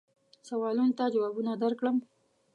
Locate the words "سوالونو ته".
0.47-1.03